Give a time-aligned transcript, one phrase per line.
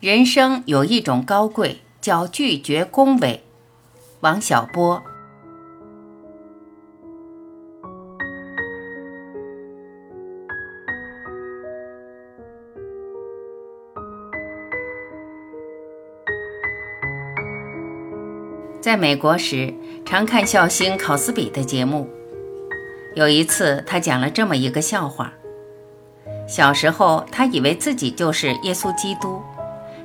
[0.00, 3.42] 人生有一种高贵，叫拒绝恭维。
[4.20, 5.02] 王小波。
[18.80, 19.74] 在美国时，
[20.04, 22.08] 常看笑星考斯比的节目。
[23.16, 25.32] 有一次，他讲了这么一个笑话：
[26.46, 29.42] 小时候，他以为自己就是耶稣基督。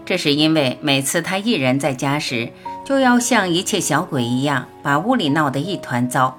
[0.05, 2.51] 这是因为每次他一人在家时，
[2.85, 6.37] 就要像一切小鬼一样，把屋里闹得一团糟。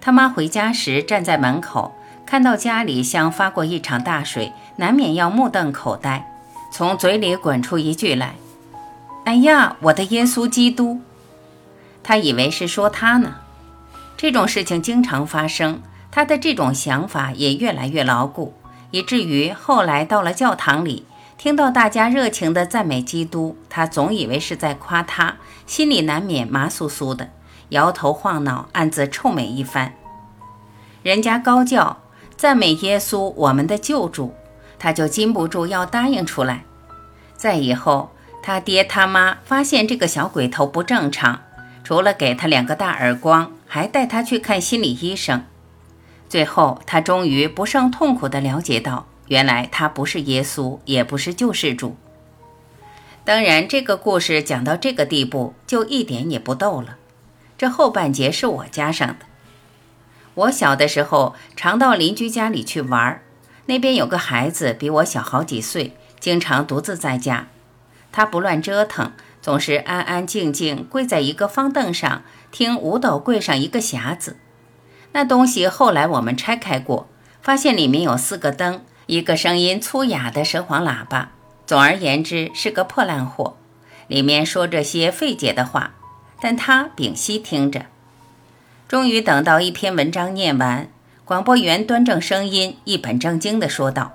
[0.00, 1.94] 他妈回家时站在门口，
[2.26, 6.28] 看到家里像发过一场大水，难免要目瞪口呆，
[6.72, 8.34] 从嘴里滚出一句来
[9.24, 11.00] ：“哎呀，我的耶稣基督！”
[12.02, 13.36] 他以为是说他呢。
[14.16, 18.52] 这种事情经常发生，他的这种想法也越来越牢固，
[18.90, 21.06] 以至于后来到了教堂里。
[21.36, 27.30] 听到大家热情地赞美基督，他总以为是在夸他，心里难免麻酥酥的，
[27.70, 29.94] 摇头晃脑，暗自臭美一番。
[31.02, 31.98] 人家高叫
[32.36, 34.34] 赞美耶稣，我们的救主，
[34.78, 36.64] 他就禁不住要答应出来。
[37.36, 38.10] 再以后，
[38.42, 41.40] 他爹他妈发现这个小鬼头不正常，
[41.82, 45.44] 除了给他两个大耳光，还带他去看心理医生。
[46.26, 49.06] 最后，他终于不胜痛苦地了解到。
[49.28, 51.96] 原来他不是耶稣，也不是救世主。
[53.24, 56.98] 当然，这个故事讲到这个地步，就一点也不逗了。
[57.56, 59.26] 这后半截是我加上的。
[60.34, 63.22] 我小的时候常到邻居家里去玩，
[63.66, 67.48] 那边有个孩子比我小好几岁，经常独自在家。
[68.12, 74.36] 他不乱折腾，总是安安静静跪在一个方凳上听五斗柜上一个匣子。
[75.12, 77.08] 那东西后来我们拆开过，
[77.40, 78.84] 发现里面有四个灯。
[79.06, 81.30] 一个声音粗哑的蛇簧喇叭，
[81.66, 83.56] 总而言之是个破烂货，
[84.06, 85.92] 里面说着些费解的话，
[86.40, 87.86] 但他屏息听着。
[88.88, 90.88] 终于等到一篇文章念完，
[91.24, 94.12] 广播员端正声音，一本正经地说道：“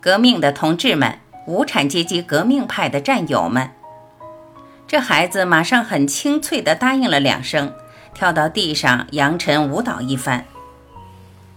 [0.00, 3.70] 革命的同志们，无产阶级革命派的战友们。”
[4.88, 7.72] 这孩子马上很清脆地答应了两声，
[8.12, 10.44] 跳到地上扬尘舞蹈一番。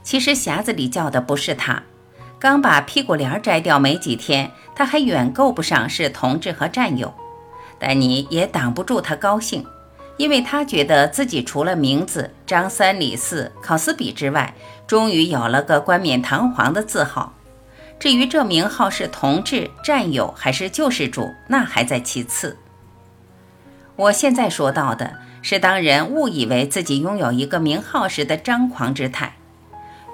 [0.04, 1.84] 其实匣子里叫的不是他。
[2.38, 7.14] 刚把屁股帘摘掉没几天，他还远够不上是同志和战友，
[7.80, 9.66] 但你也挡不住他高兴，
[10.18, 14.54] 因为他觉得自己除了名字张三李四考斯比之外，
[14.86, 17.34] 终于有了个冠冕堂皇的字号。
[17.98, 22.58] 至于这名号是同志、战友还是救世主，那还在其次。
[23.96, 29.38] 我现在说到的是，当人误以为自己拥有一个名号时的张狂之态。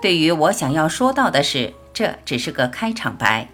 [0.02, 1.74] 对于我想要说到的是。
[1.94, 3.50] 这只是个开场白。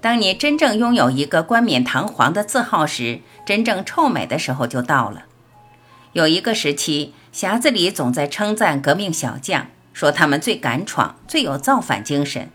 [0.00, 5.24] 当你真正拥有一个冠冕堂皇的字号时，真正臭美的时候就到了。
[6.12, 12.50] 有一个时期，匣子里总在称赞革命小将，说他们最敢闯，最有造反精神。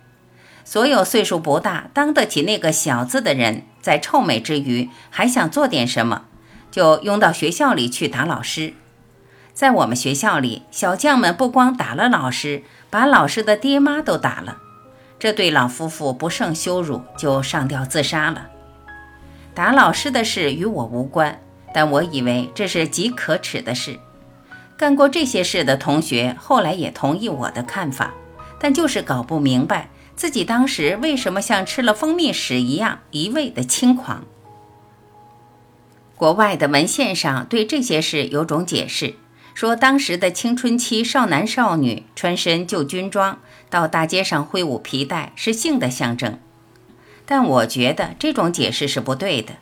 [0.64, 6.26] 所有岁数不大、当得起那个“小”字的人，在臭美之余，还想做点什么，
[6.72, 8.74] 就拥到学校里去打老师。
[9.54, 12.64] 在我们学校里，小将们不光打了老师。
[12.96, 14.58] 把老师的爹妈都打了，
[15.20, 18.48] 这对老夫妇不胜羞辱，就上吊自杀了。
[19.54, 21.42] 打老师的事与我无关，
[21.74, 24.00] 但我以为这是极可耻的事。
[24.78, 28.14] 干过这些事的同学后来也同意我的看法，
[28.58, 34.24] 但就是搞不明白自己当时为什么像吃了蜂蜜屎一样一味的轻狂。
[36.16, 39.16] 国外的文献上对这些事有种解释。
[39.56, 43.40] 说当时的青春期少男少女穿身旧军装
[43.70, 46.38] 到大街上挥舞皮带是性的象征，
[47.26, 49.54] 但我觉得这种解释是不对的。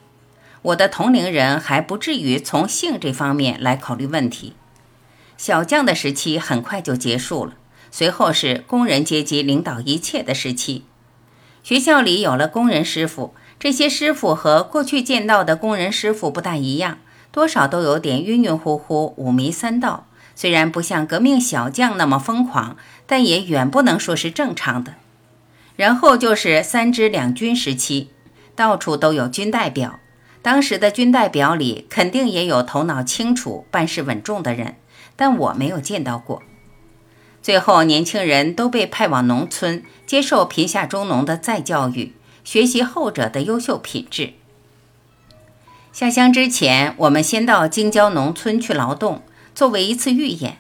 [0.64, 4.56] 我的同龄人还不至于从性这方面来考虑问题。
[5.38, 7.54] 小将的时期很快就结束了，
[7.92, 10.86] 随后是工人阶级领导一切的时期。
[11.62, 16.98] 学校里有了工人师傅，这些师傅和过去见到的工人师傅不大一样。
[17.34, 22.78] 多少都有点晕晕乎乎、五迷三道，虽然不像革命小将那么疯狂，
[23.08, 24.94] 但也远不能说是正常的。
[25.76, 28.12] 然后就是三支两军时期，
[28.56, 30.00] 到处都有军代表。
[30.44, 34.76] 当时的军代表里肯定也有头脑清楚、办事稳重的人，
[35.16, 36.44] 但我没有见到过。
[37.42, 42.14] 最后，年轻人都被派往农村，接受贫下中农的再教育，
[42.44, 44.34] 学习后者的优秀品质。
[45.94, 49.22] 下乡之前，我们先到京郊农村去劳动，
[49.54, 50.58] 作为一次预演。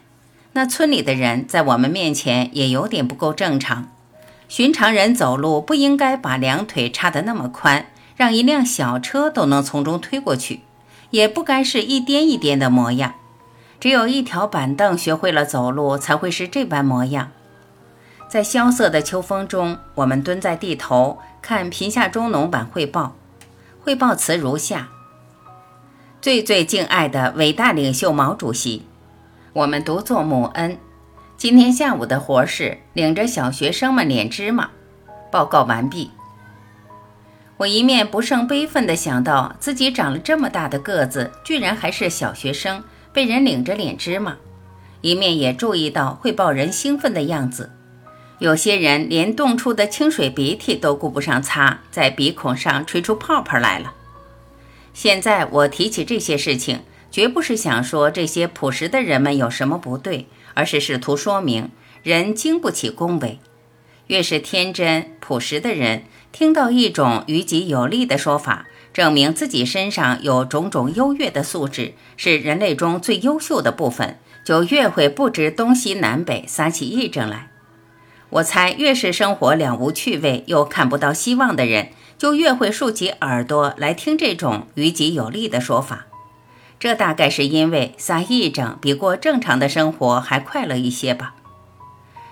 [0.52, 3.90] 那村里的人在我们面前也有点不够正常。
[4.48, 10.62] 寻常人走路不应该把两腿叉得那么宽，让一辆小车都能从中推过去，
[11.10, 13.16] 也不该是一颠一颠的模样。
[13.80, 17.32] 只有一条板凳学会了走路，才会是这般模样。
[18.30, 23.16] 在萧瑟的秋风中，我们蹲在地头看贫下中农版汇报。
[23.82, 24.90] 汇报词如下：
[26.24, 28.84] 最最敬爱的伟大领袖毛主席，
[29.52, 30.78] 我们独作母恩。
[31.36, 34.70] 今天下午的活是领着小学生们碾芝麻。
[35.30, 36.12] 报告完毕。
[37.58, 42.82] 我一面不胜悲愤地想到自己长了这么大的个子，居然还是小学生，
[43.12, 44.38] 被人领着碾芝麻；
[45.02, 47.70] 一面也注意到汇报人兴奋的样子。
[48.40, 53.94] 有些人连冻出的清水鼻涕都顾不上擦，在鼻孔上吹出泡泡来了。
[54.94, 61.72] 现在我提起这些事情，绝不是想说这些朴实的人们有什么不对，而是试图说明
[62.04, 63.40] 人经不起恭维。
[64.08, 77.50] 越是天真朴实的人，听到一种于己有利的说法，证明自己身上有种种优越的素质，是人类中最优秀的部分，就越会不知东西南北，撒起癔症来。
[78.30, 86.06] 我猜，越是生活两无趣味又看不到希望的人，就越会竖起耳朵来听这种于己有利的说法。
[86.80, 91.36] 这大概是因为撒癔症比过正常的生活还快乐一些吧。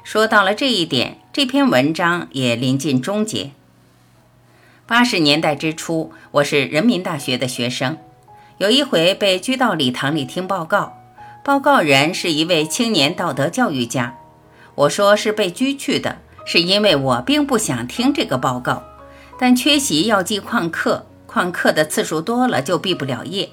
[0.03, 3.51] 说到了这一点，这篇文章也临近终结。
[4.85, 7.97] 八十年代之初，我是人民大学的学生，
[8.57, 10.97] 有一回被拘到礼堂里听报告，
[11.45, 14.17] 报告人是一位青年道德教育家。
[14.75, 18.83] 我说是被拘去的，是因为我并不想听这个报告，
[19.41, 23.49] 但缺席要记旷课，旷课的次数多了就毕不了业。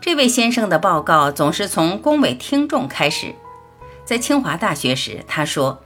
[0.00, 3.32] 这位先生的报告总是从恭维听众开始。
[4.04, 5.84] 在清华大学时，他说：“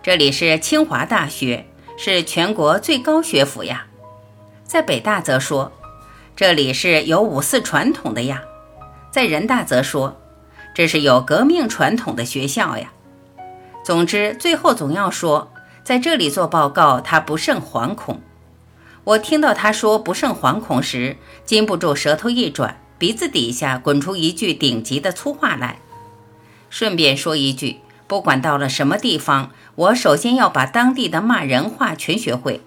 [0.00, 1.66] 这里是清华大学，
[1.98, 3.88] 是全国最高学府呀。”
[4.62, 5.72] 在北大则说
[6.36, 8.44] ：“这里是有五四传统的呀。”
[9.10, 10.20] 在人大则说
[10.72, 12.92] ：“这是有革命传统的学校呀。”
[13.84, 15.50] 总之，最后总要说，
[15.82, 18.20] 在这里做报告，他不胜惶恐。
[19.06, 25.78] 我听到他说不胜惶恐时，禁不住舌头一转，鼻子底下滚出一句顶级的粗话来。
[26.70, 27.76] 顺便说一句，
[28.08, 32.62] 不管到了什么地方，我首先要把当地的骂人话全学会，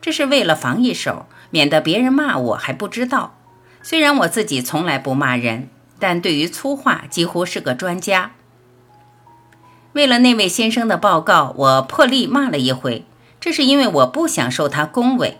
[0.00, 3.38] 这是为了防一手，免得别人骂我还不知道。
[3.80, 5.68] 虽然我自己从来不骂人，
[6.00, 8.32] 但对于粗话几乎是个专家。
[9.92, 13.04] 为了那位先生的报告，我破例骂了一回。
[13.38, 15.38] 这是因为我不想受他恭维。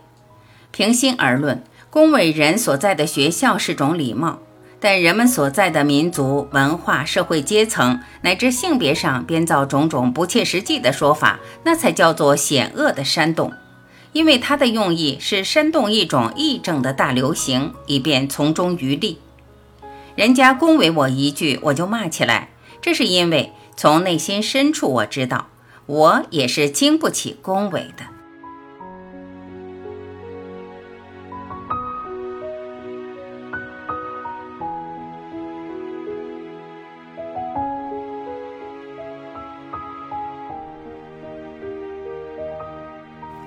[0.76, 4.40] 平心而论，恭维人所在的学校是种礼貌，
[4.78, 13.55] 但人们所在的民族、文化、社会阶层乃至性别上编造种种不切实际的说法，那才叫做险恶的煽动。
[14.12, 19.19] 因为他的用意是煽动一种议政的大流行，以便从中渔利。
[20.14, 22.50] 人家恭维我一句，我就骂起来，
[22.82, 23.55] 这是因为。
[23.78, 25.49] 从内心深处，我知道，
[25.87, 28.15] 我也是经不起恭维的。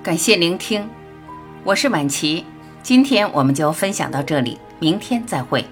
[0.10, 0.90] 感谢聆听，
[1.64, 2.44] 我是晚琪，
[2.82, 5.64] 今天我们就分享到这里，明天再会。